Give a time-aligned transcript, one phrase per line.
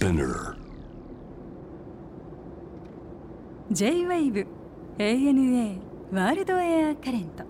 [0.00, 0.56] Spinner.
[3.70, 4.46] J-WAVE
[4.96, 5.78] ANA
[6.10, 7.44] ワールドエアカレント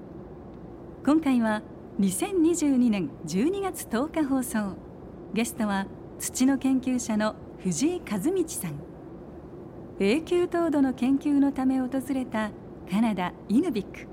[1.07, 1.63] 今回は
[2.01, 4.77] 2022年12月10日放送。
[5.33, 5.87] ゲストは
[6.19, 8.75] 土の研究者の藤井和道さん。
[10.01, 12.51] 永久凍土の研究のため訪れた
[12.91, 14.09] カナダイヌビック。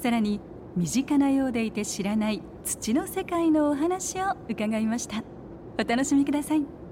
[0.00, 0.40] さらに
[0.76, 5.24] 身近なようでいて知らない土の世界のお話を伺いました。
[5.80, 6.85] お楽しみください。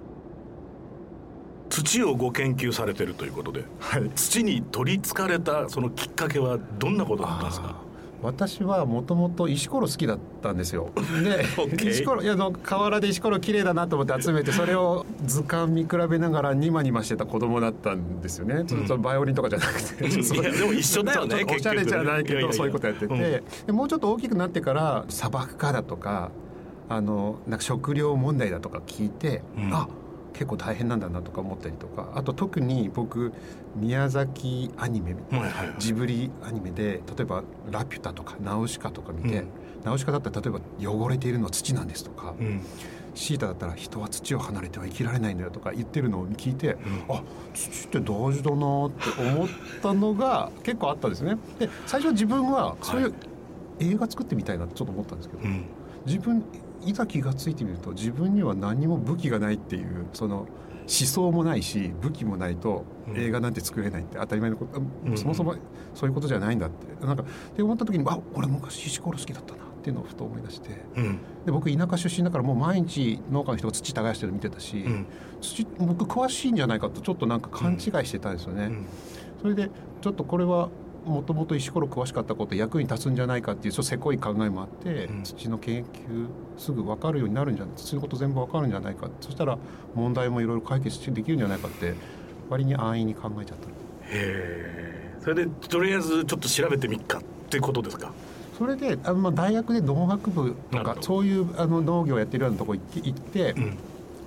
[1.83, 4.09] 土をご研究されてるということで、はい。
[4.15, 7.77] 土に取りつかれたそのきっかけはどんなことだったんですか？
[8.23, 10.91] 私はもともと石ころ好きだったんですよ。
[10.95, 18.65] で OK 石ころいやあの河原で石ころ綺麗だなと思って集めてそれを図鑑見比べながらニマニマしてた子供だったんですよね。
[18.67, 23.21] ちょっとバイオリンとかじゃなくて、 でも一緒だよねおしゃれじゃないけ結局ねそういうことやってて、うん。
[23.67, 26.31] でもうちょっと大きくなってから砂漠化だとか
[26.89, 29.75] あのなんか食料問題だとか聞いて、うん。
[29.75, 29.89] あ
[30.35, 33.33] 結構大変なんだなとか思ったりとかあと特に僕
[33.77, 35.17] 宮崎アニメ
[35.79, 39.49] ジブリアニメで例えば「ラピュタ」とか「ナウシカ」とか見て、うん。
[39.85, 40.61] ナウシカだったら例えば
[41.05, 42.61] 「汚れているのは土なんです」とか、うん。
[43.15, 46.77] シータだったら「人は土を離れては生きられないんだよ」とか言ってるのを聞いて、
[47.09, 47.23] あ
[47.55, 49.49] 土って大事だなって思っ
[49.83, 51.37] たのが 結構あったんですね。
[51.59, 53.15] で最初は自分はそういう
[53.79, 55.65] 映画作ってみたいなちょっと思ったんですけど、うん。
[56.07, 56.45] 自分
[56.85, 60.49] いざ気がついてみると自分には何も武器がないっていうその思
[60.87, 65.55] 想もないし武器もないとうん映画なんて作れないって当たり前のこと、うんそもそも
[65.95, 71.19] そういうことじゃないんだってなんかって思った時にあ俺昔石ころ好きだったなっていうのをふと思い出してうん。
[71.47, 75.07] で僕田舎出身だからもう毎日農家の人が土耕してるの見てたし、うん。
[75.41, 78.65] 土僕詳しいんじゃないかとちょっとなんか勘違いしてたんですよね。
[78.67, 78.87] うん。
[79.41, 80.71] それでちょっとこれは
[81.05, 85.23] もともと石ころ詳しかったこと役に立つんじゃないかっていうせこい考えもあって、うん。
[85.23, 89.59] 土の研究すぐ分かるようになるんじゃない土のこと全部分かるんじゃないかそしたら
[89.95, 91.95] 問題もいろいろ解決できるんじゃないかって
[92.49, 93.67] 割に安易に考えちゃった。
[93.67, 93.71] へ
[94.13, 95.19] え。
[95.21, 98.13] それでとりあえずちょっと調べてみっかってことですか？
[98.59, 103.79] それであのまあ大学で農学部とかそういうあの農業をやってるようなとこ行って行って、うん。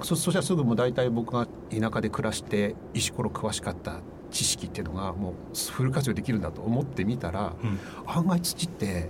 [0.01, 4.01] そそしたらすぐもう大体僕が田舎で暮らして石ころ詳しかった
[4.31, 5.33] 知識っていうのがもう
[5.71, 7.79] フル活用できるんだと思ってみたら、うん。
[8.05, 9.09] 案外土って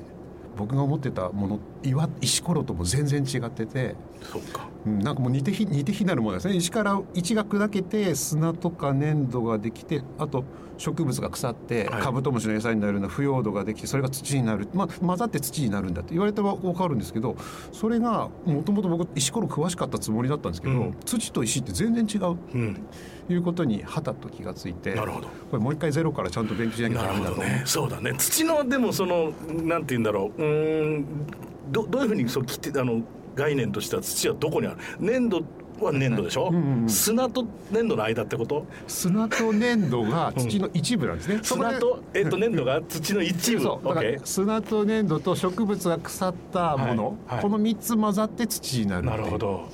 [0.57, 6.56] 僕が思ってたもの岩石ころとも全然違ってて、そうかうんなんかもう似て非似て非なるものですね。
[6.56, 10.46] 石から石が砕けて砂とか粘土ができてあと
[10.78, 12.02] 植物が腐ってはい。
[12.02, 17.36] カブトムシの餌になるような腐葉土ができてそれが土になる、まあ、混ざって土になるんだって言われたら分かるんですけど
[17.72, 20.96] それがもともと僕石ころ詳しかったつもりだったんですけど、うん。
[21.06, 22.80] 土と石って全然違ううん。
[23.28, 25.28] ということにはたと気がついてなるほど。
[25.28, 27.64] これもう一回ゼロからちゃんと勉強しなきゃダメだとね。
[27.66, 28.14] そうだね。
[28.18, 29.31] 土のでもその
[29.64, 30.42] なんて言うんだろう。
[30.42, 31.06] うーん。
[31.69, 33.02] どどういうふうにそうきってあの
[33.38, 34.78] 概念としては土はどこにある？
[35.00, 35.44] 粘土
[35.80, 36.90] は粘土でしょ、うんうんうん。
[36.90, 38.66] 砂と粘土の間ってこと？
[38.88, 41.40] 砂と粘土が土の一部なんですね。
[41.44, 43.70] そこで砂と、えっと、粘土が土の一部。
[44.24, 47.16] 砂と粘土と植物が腐ったもの、はい。
[47.36, 47.42] はい。
[47.44, 49.69] この3つ混ざって土になるなるほど。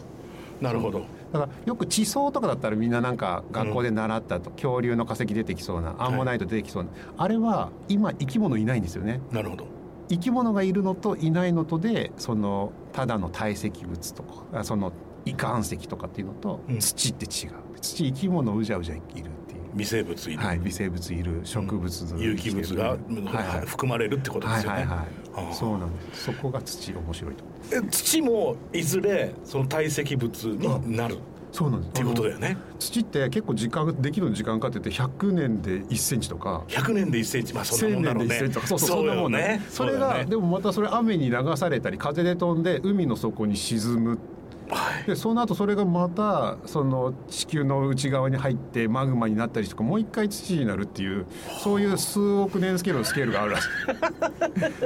[0.61, 1.05] なるほど。
[1.31, 9.19] だからよく地層とかだったらみんななんか学校で習ったと、恐竜の化石出てきそうなアンモナイト出てきそうな、あれは今生き物いないんですよね。
[9.31, 9.65] なるほど
[10.09, 14.91] 生き物がいるのといないのとでそのただの堆積物とかあその
[15.25, 16.79] 岩石とかっていうのとうん。
[16.79, 19.27] 土って違う、土生き物うじゃうじゃいるっていう。
[19.73, 22.97] 微生物いる、はい、微生物いる植物の有機物が、はい
[23.57, 23.65] はい。
[23.65, 25.55] 含まれるってことですよね、はいはいはい。
[25.55, 26.25] そうなんです。
[26.25, 31.15] そこが土面白いとえ土もいずれその堆積物になる？
[31.15, 31.17] っ
[31.53, 31.93] そうなんです。
[31.93, 32.57] ていうことだよね。
[32.79, 36.63] 土って結構時間できる時間かかってて100年で1センチとか。
[36.67, 37.53] 100年で1センチ。
[37.53, 38.27] まあそんなもんだ1000ろうね。
[38.27, 38.67] 年で1センチとか。
[38.67, 39.61] そうそうそんなよもんね。
[39.69, 40.25] それが、ね。
[40.25, 44.17] でもまたそれ雨に流されたり風で飛んで海の底に沈む
[44.73, 45.03] はい。
[45.05, 51.25] でその後それがまたその地球の内側に入ってマグマになったりとかもう一回土になるっていう
[51.61, 53.67] そういう数億年スケールのスケールがあるらしい。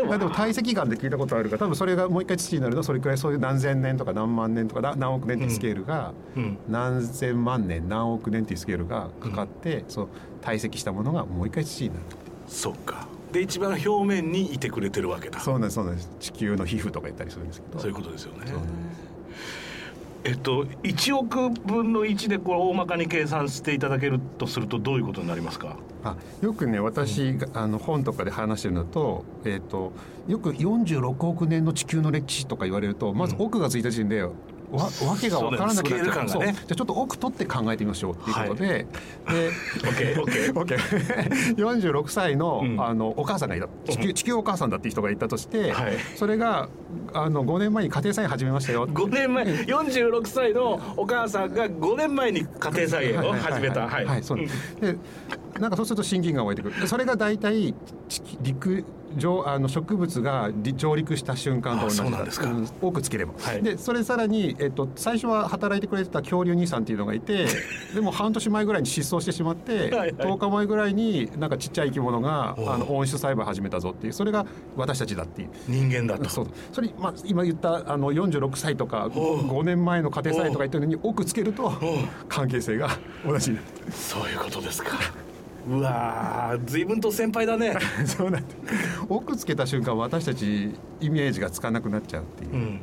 [0.08, 10.08] まあでも堆積岩で聞いたことあるから多分それがもう一回土になるのはそれくらいそういう何千年とか何万年とかな何億年っていうスケールが、うん何千万年何億年っていうスケールがかかって、そう
[10.42, 12.02] 堆積したものがもう一回土になる
[12.48, 13.08] そっか。
[13.32, 15.40] で一番表面にいてくれてるわけだ。
[15.40, 16.10] そうなんですそうなんです。
[16.20, 17.80] 地球の皮膚とか言ったりするんですけど。
[17.80, 18.44] そういうことですよね。
[18.46, 18.87] そうなんです
[20.28, 25.78] えっと1億分の1でこれ大まかに計算していただけるとするとどういうことになりますか？
[26.04, 29.94] あよくね私が、あの本とかで話してるのと,、えー、と
[30.28, 34.26] よく46億年の地球の歴史とか言われるとまず億がついた時点で
[34.72, 36.30] わわけが分からなくなっちゃう。
[36.30, 40.60] そうねじゃあちょっと奥取って考えてみましょうっていうことで、でオッケーオッケー。
[40.60, 42.82] オッケー46歳の,、うん。
[42.82, 43.68] あのお母さんがいた。
[43.90, 45.94] 地球地球お母さんだっていう人がいたとして、はい。
[46.16, 46.70] それが
[47.14, 48.88] あの5年前に家庭菜園始めましたよ。
[48.88, 53.88] 5年前46歳のお母さんが5年前に家庭菜園を始めた。
[53.88, 54.40] はい、はいそう
[54.82, 54.98] で
[55.60, 56.82] なんかそうすると親近感が湧いてくる。
[56.82, 57.74] でそれが大体
[58.10, 58.86] 地陸
[59.16, 62.48] 上あの植物がり上陸した瞬間と同じあそうなんですか。
[62.48, 63.64] うん多くつければ、はい。
[63.64, 67.48] でそれさらに、えっと、最初は働いてくれてた恐竜兄さんっていうのがいて
[67.94, 70.14] でも半年前ぐらいに失踪してしまってはいはい。
[70.14, 74.46] 10日前ぐらいになんかちっちゃい生き物があの温室栽培始めたぞっていうそれが
[74.76, 75.50] 私たちだっていう。
[75.68, 76.30] 人間だと。
[76.30, 76.48] そう。
[76.72, 79.48] それ、まあ、今言ったあの46歳とかおう。
[79.48, 81.72] 5年前の家庭菜園とか言ってるのに奥つけると
[82.30, 82.90] 関係性が
[83.26, 83.52] 同じ。
[83.52, 84.98] になるそういうことですか
[85.70, 87.76] うわー随分と先輩だね。
[88.06, 88.48] そうなんだ。
[89.10, 92.80] 奥つけた瞬間私たちイメージがつかなくなっちゃうっていう、うん。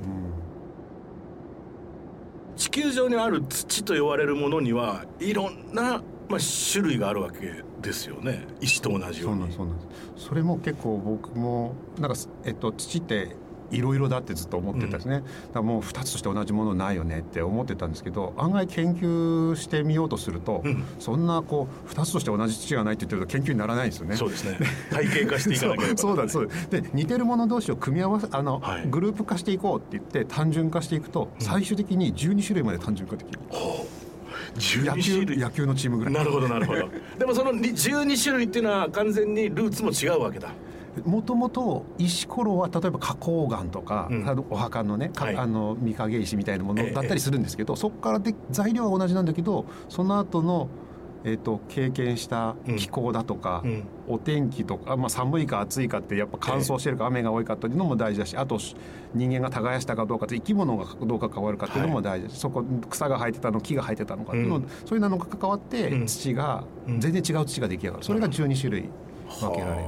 [2.56, 6.38] 地球上にある土と言われるものにはいろんな、まあ、
[6.72, 8.46] 種類があるわけですよね。
[8.60, 10.26] 石と同じよそううにそうなんです。
[10.28, 13.34] それも結構僕もなんか、えっと、土って
[13.74, 20.84] いろいろだってずっと思ってたんですね、だからもう2つとして同じものないよねって思ってたんですけど案外研究してみようとすると、うん。
[20.98, 24.16] そんなこう2つとして同じ土がないって言ってると研究にならないんですよね。
[24.16, 24.58] そうですね。
[24.90, 25.98] 体系化していかなければ。
[25.98, 26.80] そ うそうだそうだ。
[26.80, 28.86] で似てるもの同士を組み合わせあの、はい。
[28.88, 33.38] グループ化していこうって言って単純化していくと最終的に12種類まで単純化できる、
[34.84, 35.36] 野12種類。
[35.36, 36.14] 球野球のチームぐらい。
[36.14, 36.88] なるほどなるほど。
[37.18, 40.48] でもその12種類っていうのは完全にルーツも違うわけだ
[41.04, 44.28] もともと石ころは例えば花崗岩とか、うん。
[44.28, 45.36] あのお墓のね、かはい。
[45.36, 46.90] あの御影石みたいなものええ。
[46.92, 50.68] だったりするんですけど、そこからで材料は同じなんだけどその後の
[51.26, 53.84] えー、と経験した気候だとか、うん。
[54.06, 58.58] お天気とか、まあ、寒いか暑いかってやっぱ乾燥してるか雨が多いかっていうのも大事だしあと
[59.14, 64.68] 人間が耕したかどうかって生き物がどうか変わるかっていうのも大事だし、そこ草が生えてたの木が生えてたのかっていうの、うん。
[64.84, 66.06] そういうのが関わって、うん。
[66.06, 67.00] 土がうん。
[67.00, 68.04] 全然違う土が出来上がる。
[68.04, 68.90] それが12種類
[69.40, 69.86] 分けられる。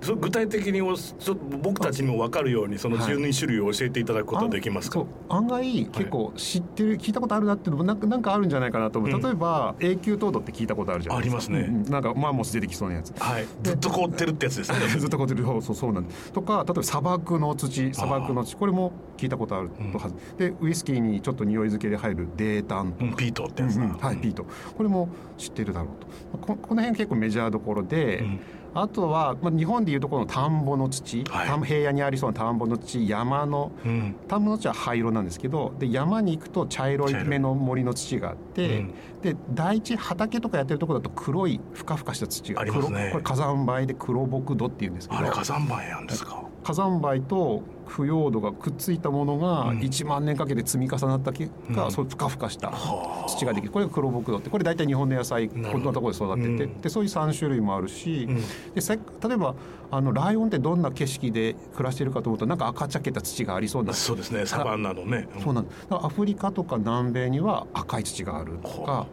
[0.00, 3.14] はあそ具体的におちょ僕たちにも分かるようにそのはい。
[3.14, 9.22] 12種類を教えていただくことはできますか、そう案外結構知ってる、聞いたことあるなっていうのもなんかなんかあるんじゃないかなと思う、うん。
[9.22, 11.42] 例えば永久凍土って聞いたことあるじゃないですか。
[11.42, 11.68] ありますね。
[11.68, 11.84] うん。
[11.86, 13.12] うんなんかマンモス出てきそうなやつ。
[13.18, 13.46] はい。
[13.62, 14.78] ずっと凍ってるってやつですね。
[14.98, 16.32] ずっとこうやってそうそうそうなんです。
[16.32, 18.56] とか例えば砂漠の土砂漠の土。
[18.56, 23.96] これも聞いたことあるとはず、でウイスキーにちょっと匂い付けで入る泥炭とか、うんピートってやつだ、うんうん。
[23.98, 24.46] はい、ピート。
[24.76, 26.38] これも知ってるだろうと。
[26.38, 28.40] ここの辺結構メジャーどころで、うん
[28.82, 31.66] あとは、まあ、日本でいうところの田んぼの土、はい。
[31.66, 34.16] 平野にありそうな田んぼの土山のうん。
[34.28, 38.94] 田んぼの土は灰色なんですけどで山に行くと茶色い目の森の土があって、うん。
[39.22, 43.10] で大地畑とかやってるところだと黒いふかふかした土がありますね。
[43.10, 45.20] 黒これ火山灰で黒木土っていうんですけど。
[45.20, 46.44] あれ火山灰なんですか？
[46.62, 49.78] 火山灰と腐葉土がくっついたものがうん。
[49.78, 51.92] 1万年かけて積み重なった結果、うん。
[51.92, 53.28] そうふかふかしたはあ。
[53.28, 53.72] 土ができる。
[53.72, 56.80] これが黒木土ってこれ大体日本の野菜こんなところで育てて、うん。
[56.80, 58.74] でそういう3種類もあるし、うん。
[58.74, 59.00] でせ例
[59.34, 59.54] えば
[59.90, 63.94] あのライオンってどんな景色で暮らしてるかと思うとなんか赤茶けた土がありそうな。
[63.94, 65.28] そうですねサバンナのね。
[65.42, 69.06] そうなんアフリカとか南米には赤い土があるとか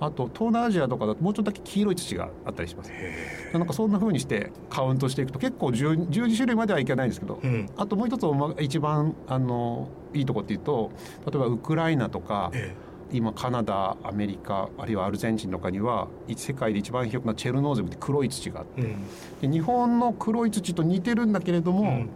[0.00, 2.90] あと東南アジアとかだともうちょっとだけ黄色い土があったりします。
[2.92, 7.70] へなんかそんな風にしてカウントしていくと結構 10, 12種類まではいけないんですけど、えうん。
[7.76, 10.90] あともう一つおま一番あのいいとこっていうと
[11.26, 12.74] 例えばウクライナとかえ
[13.10, 19.50] 今カナダアメリカあるいはアルゼンチンとかにはい世界で一番広くなチェルノーゼムって黒い土があってえうん。
[19.50, 22.10] で日本の黒い土と似てるんだけれども、うん。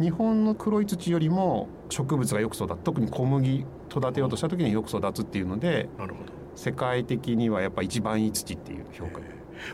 [0.00, 6.32] 日本の黒い土よりも植物がよく育つ特に小麦育てようとした時によく育つっていうのでなるほど。
[6.54, 9.20] 世界的にはやっぱ一番いい土っていう評価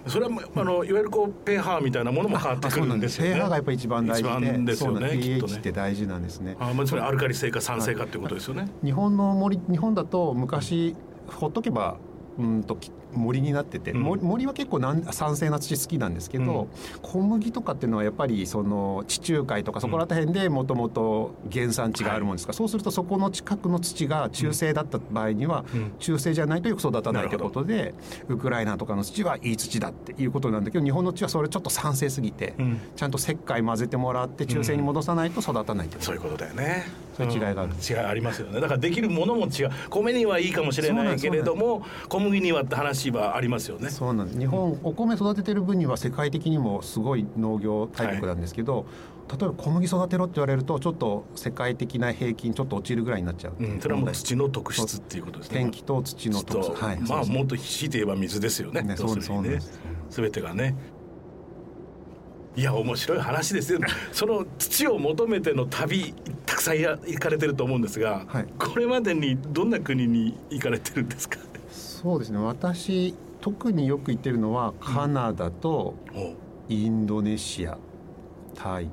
[0.07, 3.35] それはあのいわゆるこうペーハーみたいなものも変わってくるんですよね。
[3.35, 4.85] pH がやっぱ一番大事でです。
[4.85, 5.09] よね。
[5.11, 6.57] pH ねって大事なんですね。
[6.59, 8.69] あまあつまりアルカリ性か酸性かっていうことですよね。
[8.83, 11.97] 日本の森日本だと昔ほっとけば
[12.39, 14.03] うんとき森になってて、うん。
[14.03, 16.69] 森森は結構なん酸性な土好きなんですけど、
[17.03, 22.53] 小麦とかっていうのはやっぱりその地中海とかそこら辺でもともと原産地があるもんですか。
[22.53, 25.93] ら、そうするとそこの近くの土が中性だった場合には、うん。
[26.01, 27.51] 中性じゃないとよく育たないというなるほど。
[27.51, 27.95] ことで
[28.29, 32.81] ウクライナとかの土はいい土だっていうことなんだけど日本の土はそれちょっと酸性すぎて、うん。
[32.97, 36.87] ちゃんと石灰混ぜてもらって中性に戻さないと育たないという、そういうことだよね。
[37.17, 37.63] そういう違いがある。
[37.65, 37.75] うん。
[37.79, 38.61] 違いありますよね。
[38.61, 39.71] だからできるものも違う。
[39.89, 43.91] 米にはいいかもしれないけれども、小麦にはって話はありますよね。
[43.91, 44.39] そうなんです。
[44.39, 48.87] 日本お米育ててる分には世界的にもすごい農業大国なんですけど、
[49.29, 55.59] 例えば小麦育てろって言われるとちょっと世界的な平均ちょっと落ちるぐらいになっちゃう、うん、それはもう土の特質っていうことですね。
[55.59, 57.01] 天気と土の特と質はい。
[57.01, 58.83] まあもっと強いて言えば水ですよね。
[58.83, 59.81] ねそうですそうなんです。
[60.11, 60.77] すべてがね。
[62.57, 63.81] いや面白い話ですよ。
[64.13, 66.15] その土を求めての旅
[66.47, 68.47] たくさんや行かれてると思うんですが、はい。
[68.59, 71.39] これまでにどんな国に行かれてるんですか？
[71.75, 72.39] そうですね。
[72.39, 75.95] 私特によく行ってるのはカナダと
[76.69, 77.77] インドネシア
[78.55, 78.89] タイ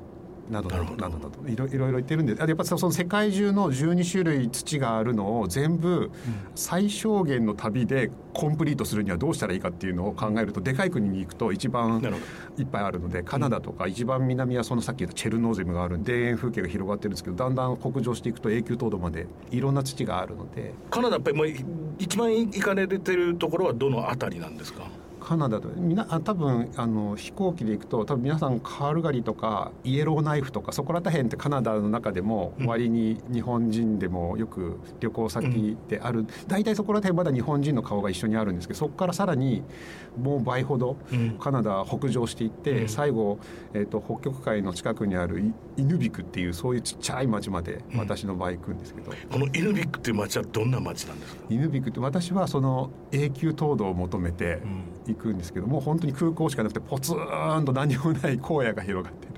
[0.50, 0.84] などなど。
[0.96, 1.48] などなど。
[1.48, 6.10] いろいろ言ってるんであやっぱその世界中の12種類土があるのを全部
[6.54, 12.02] 最小限の旅でコンプリートするにはどうしたらいいかっていうのを考えるとでかい国に行くと一番
[12.58, 20.74] いっぱいあるのでカナダとか一番南はそのさっき言ったチェルノーゼムがあるんで田園風景が広がってるんですけどだんだん北上していくと永久凍土までいろんな土があるので。
[20.90, 21.46] カナダやっぱりもう
[22.02, 24.82] 一番行かれてるところはどの辺りなんですか？
[25.22, 39.62] カナダとみなあ多分あの飛行機で行くと多分皆さんカルガリーとかイエローナイフとかそこら辺ってカナダの中でも割に日本人でもよく旅行先である、大体そこら辺まだ日本人の顔が一緒にあるんですけどそこからさらに
[40.18, 41.38] もう倍ほどうん。
[41.38, 42.88] カナダは北上していって、うん。
[42.88, 43.38] 最後、
[43.74, 47.98] えー、と北極海の近くにあるイイヌビクっていうそういうちっちゃい町までうん。
[47.98, 54.60] 私の場合行くんですけど、このイヌビックっていう街はどんな街なんですか、イヌビクって私はその永久凍土を求めて
[55.14, 59.32] 行くんですけどもう本当に空港しかなくてポツンと何もない荒野が広がってる。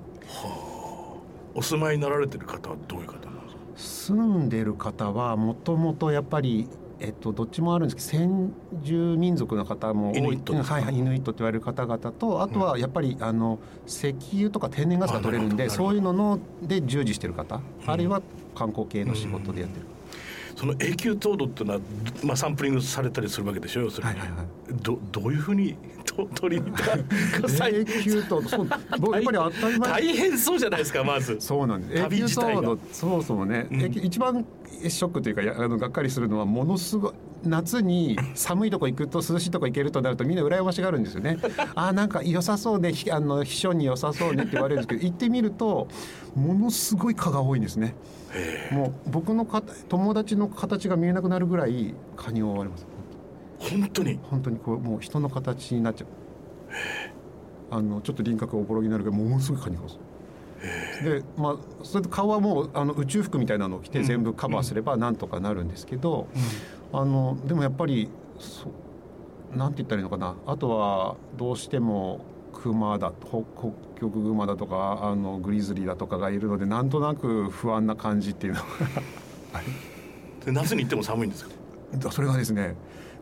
[1.54, 4.14] お住まいになられてる方はどういう方なんですか？
[4.14, 6.68] 住んでる方はもともとやっぱり
[7.00, 8.52] えっと、どっちもあるんですけど先
[8.82, 18.22] 住民族の方もイヌイットはいはい、イヌイットって言われる方々とあとはやっぱり、あの石油とか天然ガスが取れるんでそういうのので従事してる方、あるいは
[18.54, 19.86] 観光系の仕事でやってる、
[20.56, 21.80] その永久凍土っていうのは、
[22.22, 24.46] まあ、サンプリングされたりするわけでしょ要するに、はいはいはい。
[24.82, 28.68] どどういうふうにと取りに行った永久とそう
[28.98, 29.90] 僕やっぱり当たり前。
[29.90, 31.36] 大変そうじゃないですかまず。
[31.40, 32.02] そうなんです。
[32.02, 33.80] 永久凍土そもそもね、うん。
[33.82, 34.44] 一番
[34.90, 37.12] ショックというかやあのがっかりするのはものすごい
[37.44, 41.38] 夏に寒いとこ行くと涼しいとこ行けるとなるとみんな羨ましがるんですよね。
[41.74, 45.88] あーなんか良さそうねひあの秘書に良さそうねって言われるんですけど行ってみると
[46.34, 47.94] ものすごい蚊が多いんですね。
[48.72, 52.86] もう僕のか友達の形が見えなくなるぐらい蚊に覆われます。
[53.58, 54.18] 本当に？
[54.30, 56.08] 本当にこうもう人の形になっちゃう。
[57.70, 59.98] あのちょっと輪郭がおぼろげになるけどものすごい蚊に干す。
[61.02, 66.28] でまあそれと顔はもうあの宇宙服みたいなのを着て全部カバーすればなんとかなるんですけど、
[66.92, 68.08] あのでもやっぱり
[68.38, 68.66] そ
[69.54, 70.34] うなんて言ったらいいのかな。
[70.46, 72.20] あとはどうしても
[72.52, 78.66] クマだ北北極熊だとかあのグリズリーだとかがいるのでなんとなく不安な感じっていうのが。
[80.44, 81.50] で夏に行っても寒いんですか？
[81.94, 82.74] だそれがですね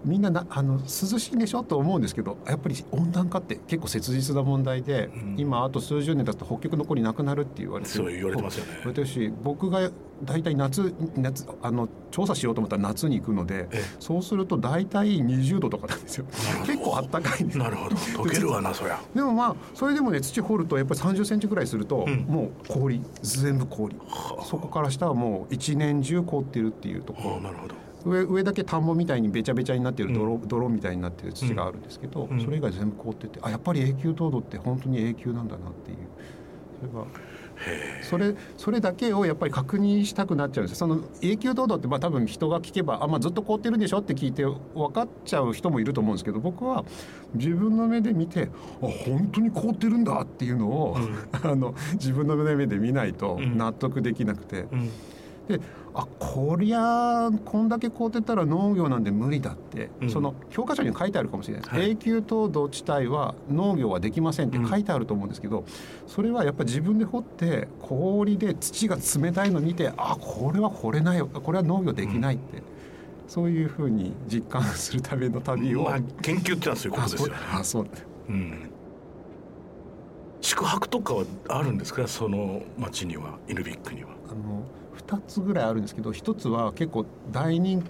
[0.05, 0.85] みんななあの涼
[1.19, 1.63] しいんでしょ？
[1.63, 5.35] と思うんですけどやっぱり温暖化って結構切実な問題で、うん。
[5.39, 8.71] 今あと数十年経つと北極残りなくなるって言われてそう言われてますよね。
[8.73, 9.91] 言われてるし僕が
[10.25, 16.25] 大体夏夏あの調査しようと思ったら夏に行くのでえそうすると大体20度とかなんですよ。
[16.67, 17.43] 結構あったかい。
[17.43, 17.97] んですなるほど。
[17.97, 19.01] 溶けるわなそりゃ。
[19.15, 22.21] でもまあそれでもね土掘るとやっぱり3 0センチぐらいすると、うん。
[22.29, 23.97] もう氷全部氷。
[24.45, 27.41] そこから下はもう一年中凍ってるっていうところ。
[27.41, 32.41] なるほど上上だけ田んぼみたいにべちゃべちゃになってる泥,、泥みたいになってる土があるんですけど、うん。
[32.41, 35.97] それ以外全部凍っててあやっぱり永久凍土って本当に永久なんだなっていう。
[36.81, 37.07] それが
[38.03, 40.89] それそれだけをやっぱり確認したくなっちゃうんですよ。
[40.89, 46.85] その永久凍土ってまあ多分人が聞けばあ、まあ、ずっと凍ってるんでしょって聞いて分かっちゃう人もいると思うんですけど僕は
[47.35, 48.51] 自分の目で見て
[48.83, 50.99] あ本当に凍ってるんだっていうのを、
[51.33, 53.57] あの自分の目で見ないとうん。
[53.57, 54.67] 納得できなくて。
[54.73, 54.91] うん。
[55.49, 55.61] で
[55.95, 60.11] あこりゃこんだけ凍ってたら農業なんで無理だって、うん。
[60.11, 61.91] その教科書には書いてあるかもしれないです、はい。
[61.91, 65.65] 永久凍土地帯は農業はできませんって書いてあると思うんですけど、
[66.07, 71.27] それはやっぱり自分で掘って氷で土が冷たいの見てあこれは掘れないよ。
[71.27, 72.63] これは農業できないって、
[73.29, 77.35] そういうふうに実感するための旅を、まあ研究ってのはそういうことですよね。
[77.53, 77.87] あそう
[78.31, 78.33] う。
[78.33, 78.71] ん。
[80.41, 82.09] 宿泊とかはあるんですか？
[82.09, 84.09] その町にはイヌビックには。
[84.29, 84.63] あの
[85.09, 87.83] 2つぐらいあるんですけど1つは結構大人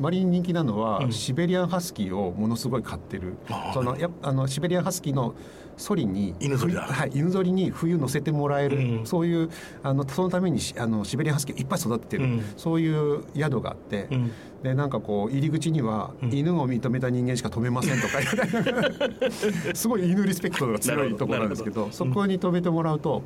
[0.00, 1.12] 割に人気なのは、うん。
[1.12, 3.34] シベリアンハスキーをものすごい飼ってる。
[3.74, 5.34] そのやあのシベリアンハスキーの
[5.76, 6.82] ソリに犬ぞりだ。
[6.82, 9.06] はい、犬ぞりに冬乗せてもらえる、うん。
[9.06, 9.50] そういう
[9.82, 12.44] あのそのためにしあのシベリアンハスキーをいっぱい育ててる、うん。
[12.56, 14.32] そういう宿があって、うん。
[14.62, 16.32] でなんかこう入り口には、うん。
[16.32, 18.18] 犬を認めた人間しか止めませんとか
[19.74, 21.88] すごい犬リスペクトが強いところなんですけど。
[21.90, 23.22] そこに止めてもらうと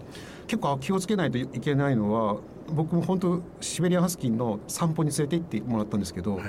[0.47, 2.37] 結構気をつけないといけないのは
[2.73, 6.45] 僕も本当シベリアンハスキーの散歩に連れて行ってもらったんですけど、はい。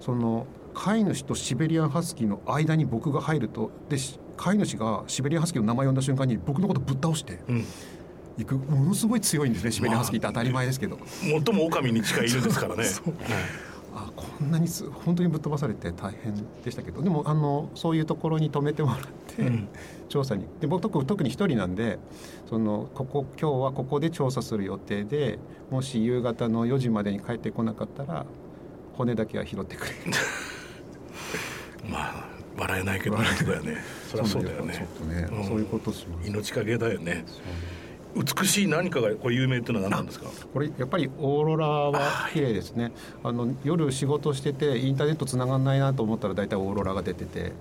[0.00, 7.64] その飼い主とシベリアンハスキーの間に僕が入るとでし飼い主がシベリアンハスキーの名前を呼んだ瞬間に僕のことぶっ倒してうん。
[8.38, 8.56] いく。
[8.56, 10.98] ものすごい強いんですねシベリアンハスキーって当たり前ですけど。
[11.20, 12.84] 最も狼に近い犬ですからね
[13.94, 16.34] あこそんなにす本当にぶっ飛ばされて大変
[16.64, 17.02] でしたけど。
[17.02, 18.98] でもあのそういうところに止めてもらっ
[19.36, 19.68] て、うん。
[20.08, 20.46] 調査に。
[20.60, 21.98] で僕特特に一人なんで
[22.48, 25.38] そのここ今日はここで調査する予定で
[25.70, 28.26] もし夕方の4時までに帰ってこなかったら
[28.94, 29.92] 骨だけは拾ってくれ。
[31.88, 33.24] まあ笑えないけどね。
[34.10, 34.86] そりゃそうだよね。
[35.08, 35.44] ね、うん。
[35.44, 36.28] そういうことします。
[36.28, 37.24] 命かけだよね
[38.14, 40.26] 美しい何かがこれ有名っていうのは何なんですか？
[40.52, 42.92] これやっぱりオーロラは綺麗ですね。
[43.24, 47.52] あの夜仕事しててインターネット繋がんないなと思ったら大体オーロラが出てて。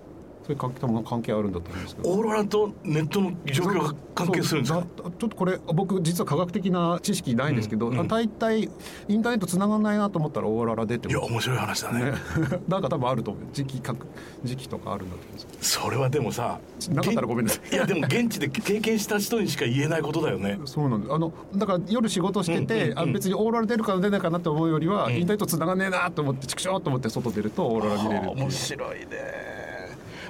[0.52, 2.10] そういう関係多分関係あるんだと思うんですけど。
[2.10, 4.84] オーロラとネットの状況が関係するんですか？
[5.18, 8.00] ちょっとこれ僕実は科学的な知識ないんですけど、うん。
[8.00, 8.64] うん大体
[9.08, 12.06] インターネット繋がんないなと思ったらオーロラ出ていや面白い話だね。
[12.12, 12.12] ね、
[12.68, 13.44] なんか多分あると思う。
[13.54, 13.96] 時期か
[14.44, 17.70] 時期とかあるんだと思うんですけそれはでもさなかったらごめんなさい。
[17.74, 20.58] いやでも現地で経験した人にしか言えないことだよね。
[20.60, 21.14] どそうなんです。
[21.14, 25.14] あのだから夜仕事してて、うんうんうんあ別にオーロラ出るか出ないかなと思うよりは、うん。
[25.16, 28.36] インターネット繋がんねえなと思ってチクショーと思って外出るとオーロラ見れるっていう。
[28.42, 29.61] 面白いね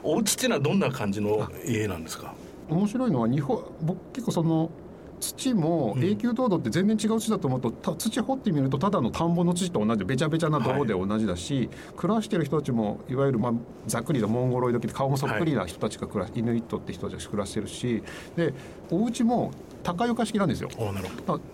[0.03, 2.33] お家っていうのはどんな感じの家なんですか？
[2.69, 4.69] 面白いのは日本僕結構その
[5.19, 13.53] 土も永久凍土って全然違う土だと思うとた土掘ってみるとただの田んぼの土と同じでべちゃべちゃな泥で同じだし、暮らしてる人たちもいわゆる、まあ、
[13.85, 18.01] ざっくりとモンゴロイド系で顔もそっくりな人たちが暮らし、イヌイットって人たちが暮らしてるし
[18.35, 18.51] で
[18.89, 19.51] お家も
[19.83, 20.69] 高床式なんですよ。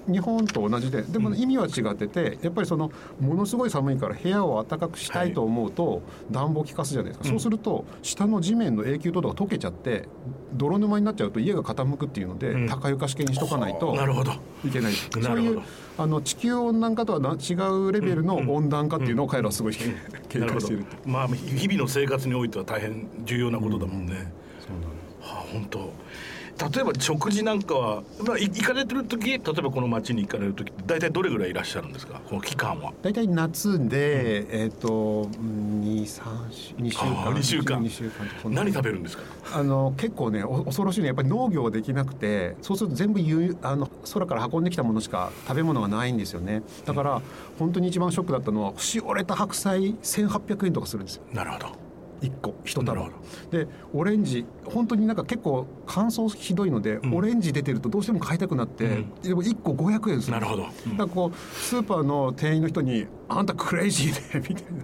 [0.07, 7.31] 日本と同じででも意味は違っててやっぱりそのものすごい寒いから部屋を暖かくしたいと思うと暖房効かすじゃないですか、うん。
[7.31, 10.07] そうすると下の地面の永久凍土が溶けちゃって
[10.53, 12.67] 泥沼になっちゃうと家が傾くっていうので、うん。
[12.67, 14.33] 高床式にしとかないとなるほど。
[14.65, 14.93] いけない。
[14.93, 15.41] うるほど。
[15.41, 15.61] いう
[15.97, 19.75] あの地球温暖化とはな違うレベルの温暖化っていうのを彼らはすごい
[20.29, 24.87] 警戒しているまあ日々の生活においては大変重要なことだもんね、そうなんで
[25.21, 25.31] す。
[25.31, 25.91] はあ本当
[26.59, 32.19] 例えば食事なんかは、まあ、い行かれてる時例えばこの町に行かれる時大体どれぐらいいらっしゃるんですか？
[32.27, 32.93] この期間は。
[33.03, 36.25] 大体夏で、えっ、と2三
[36.79, 37.83] 2週あ間ー二週間。
[37.83, 39.23] 2週間何食べるんですか？
[39.53, 46.63] あの結構ねお恐ろしいのはやっぱり農業できなくてそうすると全部輸あの空から運んできたものしか食べ物がないんですよね。
[46.85, 47.21] だから
[47.59, 51.23] 本当に一番ショックだったのはしおれた白菜1800円とかするんですよ。
[51.33, 51.86] なるほど
[52.21, 53.09] 1個1束
[53.51, 57.13] でオレンジ本当になんか結構乾燥ひどいので、ん。
[57.13, 59.13] オレンジ出てるとどうしても買いたくなって、うん。
[59.21, 60.33] でも1個500円する。
[60.33, 64.83] なるほど、だからこうスーパーの店員の人に「あんたクレイジーで」 みたいな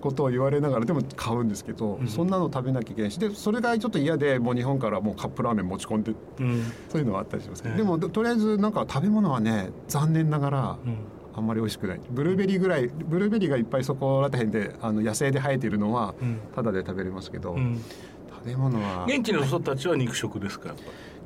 [0.00, 2.08] ことを言われながらでも買うんですけど、うん。
[2.08, 3.20] そんなの食べなきゃいけないし。
[3.20, 6.62] でそれがちょっと嫌でもう日本からもうカップラーメン持ち込んでうん。
[6.88, 7.78] そういうのはあったりしますけど、ええ。
[7.78, 10.96] でもととりあえずなんか食べ物はね残念ながらうん
[11.40, 12.00] あんまり美味しくない。
[12.10, 16.38] ブルーベリーぐらいブルーベリーがいっぱいそこら辺であの野生で生えているのはうん。
[16.54, 17.82] タダで食べれますけど、うん。
[18.30, 19.06] 食べ物は。
[19.08, 20.74] 現地の人たちは肉食ですか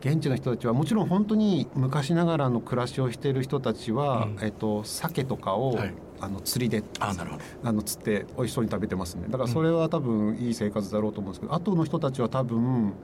[0.00, 4.38] 現地の人たちはもちろん本当に昔ながらの暮らしをしている人たちは、うん。
[4.40, 5.94] えっと鮭とかを、はい。
[6.20, 7.42] あの釣りであなるほど。
[7.64, 9.24] あの釣って美味しそうに食べてますね。
[9.28, 12.94] だからそれは多分いい生活だろうと思うんですけど、後の人たちは多分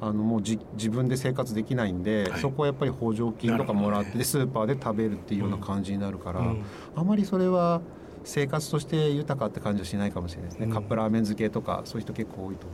[0.00, 2.40] あのもうじ自分で生活できないんで、はい。
[2.40, 4.18] そこはやっぱり補助金とかもらって、ね。
[4.18, 6.62] でスーパーで食べるっていうような感じになるから、うん
[6.94, 7.80] あまりそれは
[8.24, 10.72] 生活として豊かって感じはしないかもしれないですね、うん。
[10.72, 12.66] カップラーメン漬けとかそういう人結構多いと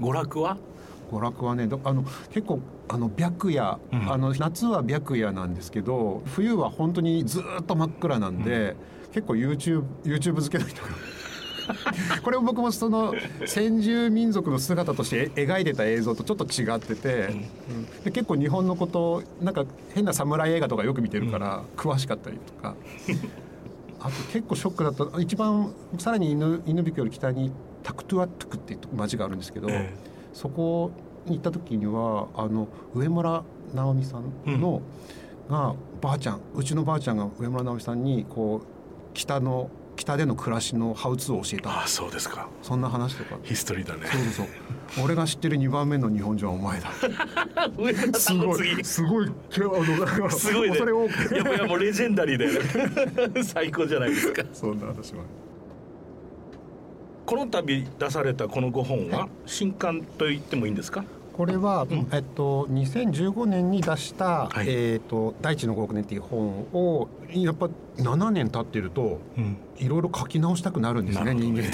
[0.00, 0.12] 思う。
[0.12, 0.56] 娯楽は？
[1.10, 4.12] 娯楽はねどあの結構あの白夜、うん。
[4.12, 8.74] あの夏は白夜なんですけど冬は本当にずーっと真っ暗なんで、
[9.12, 10.88] 結構 YouTube, YouTube 漬けの人が
[12.22, 13.14] これを僕もその
[13.46, 17.28] 先住民族の姿として描いてた映像とちょっと違ってて、
[17.68, 18.04] うん。
[18.04, 22.74] で結構日本のことなんか変な侍映画とかよく見てるから詳しかったりとか。
[23.98, 25.20] あと結構ショックだった。
[25.20, 27.50] 一番さらに犬犬引より北に
[27.82, 29.94] タクトゥアットゥクっていう町があるんですけど、え
[30.32, 30.90] そこ
[31.24, 33.42] に行った時にはあの上村
[33.74, 34.82] 直美さんの、
[35.48, 38.66] がばあちゃんうちのばあちゃんが上村直美さんにこう
[39.14, 39.70] 北の
[40.06, 41.68] 北での暮らしのハウツーを教えた。
[41.80, 42.48] ああそうですか。
[42.62, 43.38] そんな話とか。
[43.42, 44.06] ヒストリーだね。
[44.06, 46.90] そうそう俺が知ってる2番目の日本人はお前だ。
[48.16, 48.84] すごい。
[48.84, 50.54] すごいあのす。
[50.54, 50.76] ごいね。
[50.78, 52.52] それをいやいやもうレジェンダリーだよ
[53.32, 53.42] ね。
[53.42, 54.44] 最高じゃないですか。
[54.52, 55.24] そんな話は
[57.26, 61.02] この度出されたこの5本は新刊と言ってもいいんですか？
[61.36, 64.66] これは、えっと、2015年に出した「はい。
[64.68, 67.68] えっと大地の5億年」っていう本をやっぱ
[67.98, 69.56] 7年経ってるとうん。
[69.78, 71.72] いろいろ書き直したくなるんですね人間って。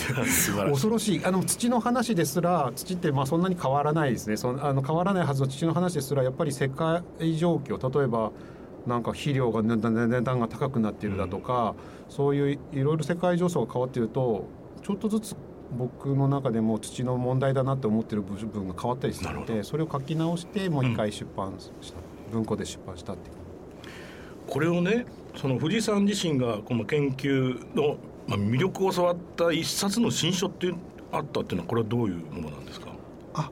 [0.71, 1.25] 恐ろしい。
[1.25, 4.37] あの土の話ですら土ってまあそんなに変わらないですね。
[4.37, 7.03] そのあの変わらないはずの土の話ですらやっぱり世界
[7.37, 8.33] 状況例えば
[8.87, 11.77] なんか肥料が値段が高くなっているだとか、
[12.09, 14.47] そういういろいろ世界情勢が変わっていると
[14.83, 15.37] ちょっとずつ
[15.77, 21.99] 僕の中でも土の問題だなって思ってる部分が変わったりするのでそれを書き直してもう一回出版した、
[22.33, 23.35] 文庫で出版したっていう。
[24.47, 25.07] これをね
[25.37, 27.97] その藤井さん自身がこの研究の
[28.29, 30.77] まあ、魅力を触った一冊の新書っていう
[31.11, 32.87] あったっていうのはこれはどういうものなんですか？
[33.35, 33.51] あ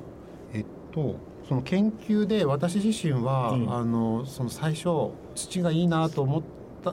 [0.54, 1.16] えっと
[1.48, 3.74] その研究で私自身は、うん。
[3.74, 6.48] あのその最初土がいいなと思った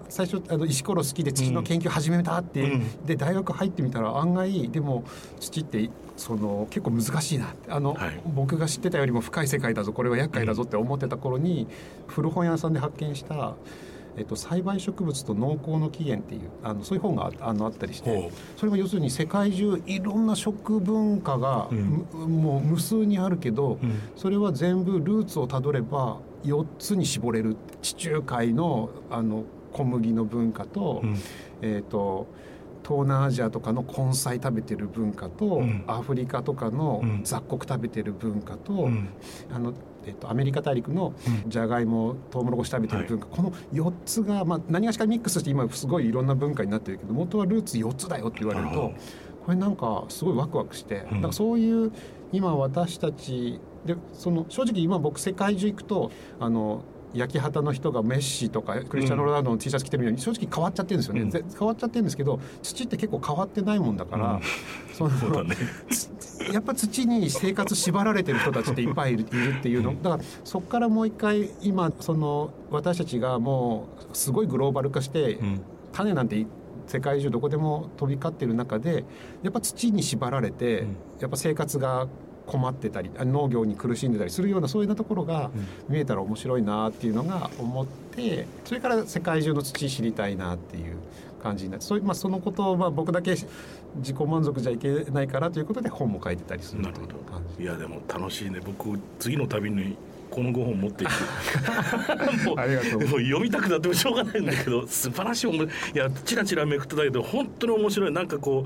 [0.10, 3.06] 最初あの石ころ好きで土の研究始めたって、うん。
[3.06, 5.04] で大学入ってみたら案外でも
[5.40, 8.22] 土ってその結構難しいなあの、はい。
[8.26, 11.68] 僕が知ってたよりも深い世界だぞこれは厄介だぞって思ってた頃に、
[12.08, 13.56] 古本屋さんで発見した、
[14.18, 22.08] えっと、栽培植物と農耕の起源っていうあのそういう本がああのあったりしてほそれは要するに世界中いろんな食文化が、うん。
[22.14, 24.02] むもう無数にあるけど、うん。
[24.16, 29.44] それは全部ルーツをたどれば4つに絞れる地中海のあの
[29.78, 31.16] 小麦の文化と,、うん。
[31.62, 32.28] えー、と
[32.84, 35.84] 東南アジアとかの根菜食べてる文化と、うん。
[35.88, 37.22] アフリカとかのうん。
[37.24, 39.10] 雑穀食べてる文化と、うん。
[39.54, 39.74] あの
[40.06, 41.14] えっとアメリカ大陸の
[41.44, 41.50] うん。
[41.50, 48.94] じゃがいもトウモロコシ食べてる文化、この4つが、まあ、何がしかミックスして今すごいいろんな文化になってるけど元はルーツ4つだよって言われると
[49.46, 51.04] これなんかすごいワクワクして、うん。
[51.04, 51.92] だからそういう
[52.32, 61.30] 今私たちでその正直今僕世界中行くとあの焼き畑の人がメッシとかクリスチャン・ロナウドの T シャツ着てるように正直変わっちゃってるんですよね、うん。
[61.30, 64.42] ぜ変わっちゃってるんですけど土って結構変わってないもんだから、うん。
[64.94, 65.56] そのね。
[66.54, 69.26] やっぱ土に生活縛られてる人たちっていっぱいいるっ
[69.62, 69.96] ていうの。
[70.02, 75.62] だからそこからもう一回今その私たちがもうすごいグローバル化して、うん。
[75.94, 76.46] 種なんて
[76.86, 79.04] 世界中どこでも飛び交ってる中で
[79.44, 80.98] やっぱ土に縛られて、うん。
[81.20, 82.08] やっぱ生活が
[82.48, 85.52] 困ってたりあ農業に苦しんでたりするようなそういうところが
[85.90, 90.96] 見えたら面白いなっていうのが思ってそれから世界中の土知りたいなっていう
[91.44, 97.32] 感じになってそういう、まあ、そのことをまあ僕だけ自己満足じゃいけないからということで本も書いてたりするというなるほど。
[97.32, 98.60] 感じいやでも楽しいね。
[98.66, 99.98] 僕次の旅に
[100.30, 102.46] この5本持っていく。
[102.46, 103.00] も うありがとう。
[103.00, 108.12] もう読みたくなってもしょうがないんだけど素晴らしいいいやチラチラめくってたけど本当に面白い。
[108.12, 108.66] なんかこ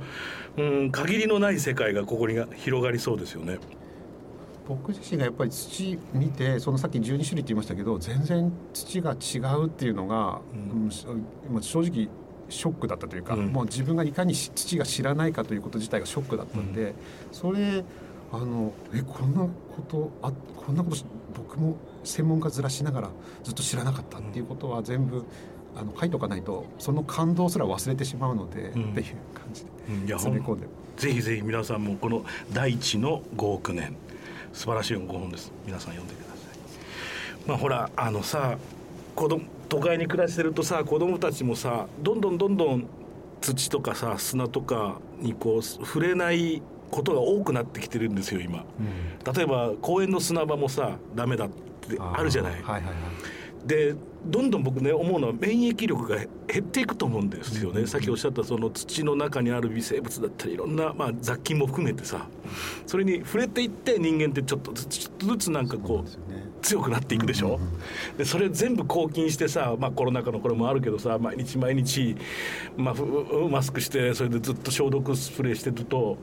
[0.57, 3.59] う、うん、限りのない世界がここにが広がりそうですよね。
[4.67, 11.61] 僕自身がやっぱり土見てそのさっき12種類って言いましたけど全然土が違うっていうのが、うん。
[11.61, 12.07] 正直
[12.49, 13.47] ショックだったというか、うん。
[13.47, 16.93] もう自分がいかにし土が知らないかということ自体がショックだったんで、
[17.31, 17.83] それ
[18.31, 19.49] あのえこんなこ
[19.89, 21.05] とあこんなことし
[21.51, 23.09] 僕も専門家ずらしながら
[23.43, 25.25] ずっと知らなかったっていうことは全部
[25.75, 28.91] あの書いとかないとその感動すら忘れてしまうので、うん。
[28.91, 29.65] っていう感じ
[30.07, 30.67] で詰め込んで。
[30.95, 33.95] ぜひぜひ皆さんもこの第一の5億年
[34.53, 35.51] 素晴らしい5本です。
[35.65, 37.47] 皆さん読んでください。
[37.47, 38.57] まあほらあのさ
[39.15, 42.87] 子供都会に暮らしてるとさ子供たちもさどんどんどんどん
[43.41, 48.65] 土とかさ砂とかにこう触れないことが多くなってきてるんですよ今。
[49.33, 52.53] 例えば公園の砂場もさダメだってあるじゃない。
[52.53, 52.93] はいはいはい。
[53.65, 56.27] でどんどん僕ね思うのは免疫力が減
[56.59, 62.27] っていくと思うんですよね、うんさっきおっしゃったその土の中にある微生物だったりいろんな、まあ、雑菌も含めてさ。
[62.87, 66.41] それに触れていって人間ってちょっとずつちょっとずつなんかこうね。
[66.61, 67.59] 強くなっていくでしょ、うんうん
[68.17, 72.15] でそれ全部抗菌してさ、まあ、コロナ禍の頃もあるけどさ毎日毎日、
[72.77, 73.03] まあ、ふ
[73.49, 76.17] マスクしてそれでずっと消毒スプレーしてると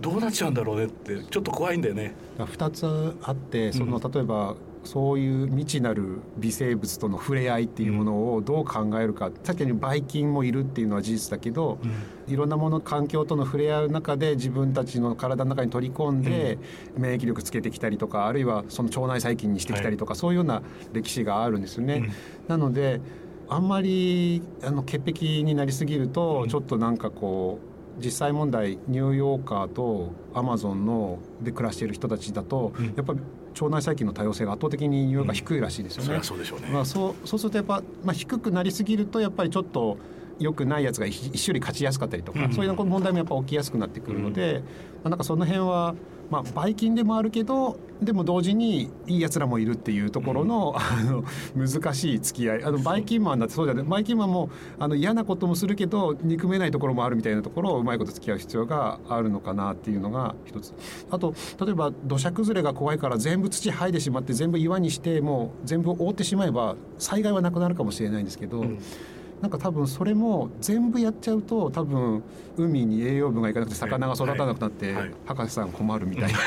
[0.00, 2.14] どうなっちゃうんだろうねってちょっと怖いんだよね。
[2.38, 4.56] 2つあってそのうん例えば
[4.86, 11.78] そういう未知なる微生物との触れ合いっていうものをどう考えるか、さっきにばい菌もいるっていうのは事実だけど、
[12.28, 16.58] いろんなもの環境との触れ合う中で自分たちの体の中に取り込んで、
[16.96, 21.94] 免疫力つけてきたりとかあるいはその腸内細菌にしてきたりとか、そういうような歴史があるんですよね。
[21.94, 22.12] うん。
[22.46, 23.00] なので
[23.48, 26.48] あんまりあの潔癖になりすぎると、うん。
[26.48, 33.20] ちょっとなんかこう実際問題ニューヨーカーとアマゾンので暮らしている人たちだと、うんやっぱり
[33.58, 36.22] 腸内細菌の多様性が圧倒的にニューヨーカー低いらしいですよねそりゃ。
[36.22, 36.68] そうでしょうね。
[36.68, 39.96] まあ、そうそうするとやっぱ、まあ、低くなりすぎるとやっぱりちょっと
[40.38, 42.52] 良くないやつが一一種類勝ちやすかったりとか、うん。
[42.52, 44.62] そういう問題もやっぱ起きやすくなってくるので、
[45.02, 45.94] まあ、なんかその辺は、
[46.30, 52.64] まあ、ばい菌でもあるけどでも同時にいいやつらもいるっていうところの,、あの難しい付き合い。
[52.64, 53.84] あのバイキンマンだってそうじゃない。
[53.84, 60.74] バイキンマンもあの嫌なこともするけど憎めないところもあるみたいなところをうまいこと付き合う必要があるのかなっていうのが一つ。
[61.10, 68.78] あと例えば土砂崩れが怖いから全部土剥いでしまって全部岩にしてもう全部覆ってしまえば災害はなくなるかもしれないんですけど、うん
[69.40, 72.22] なんか多分それも全部やっちゃうと多分
[72.56, 74.94] 海に栄養分がいかなくて魚が育たなくなって、
[75.26, 76.38] 博士さん困るみたいな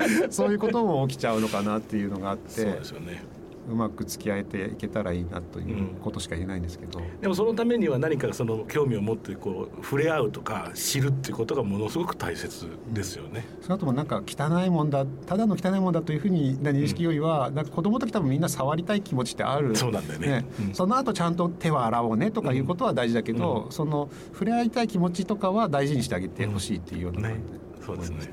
[0.30, 2.50] そういうことも起きちゃうのかなっていうのがあって。
[2.50, 3.22] そうですよね。
[3.70, 13.46] うまく付き合えていけたらいいなということしか言えないんですけど、でもそのためには何かその興味を持ってこう触れ合うとか知るっていうことがものすごく大切ですよね。
[13.62, 19.74] その後もなんか汚いもんだただの汚いもんだというふうにな認識よりは、なんか子供の時多分みんな触りたい気持ちってある。
[19.76, 20.44] そうなんだよね。
[20.60, 20.74] うん。
[20.74, 28.30] その後ちゃんと手は洗おうねとかいうことは大事だけど、その触れ合いたい気持ちとかは大事にしてあげてほしいっていうようなね感じで、そうですね。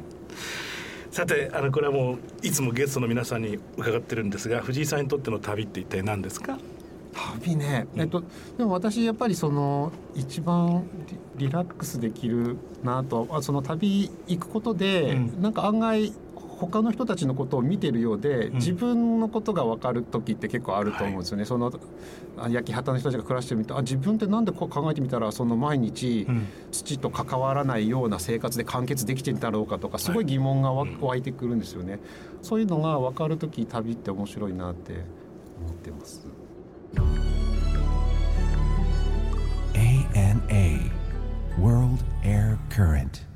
[1.11, 6.57] さてあのこれはもういつもゲストの皆さんに伺ってるんですが藤井さんにとっての旅って一体何ですか？
[7.13, 8.23] 旅ね、えっと、
[8.57, 10.85] でも私やっぱりその一番
[11.37, 15.41] リリラックスできるなとあその旅行くことで、うん。
[15.41, 16.13] なんか案外
[16.61, 21.71] 他の人たちのことを見てるようで、うん、自分のことが分かる時って結構あると思うんですよね、はい、その
[22.49, 26.27] 焼き畑の人たちが暮らしてみてあ自分ってなんでこう考えてみたらその毎日、
[26.71, 34.93] 土と関わらないような生活で完結できてんだろうかとかすごい疑問が湧いてくるんですよね、はいうん、そういうのが分かる時旅って面白いなって
[35.59, 36.27] 思ってます。
[39.73, 40.91] ANA
[41.57, 43.30] World Air Current.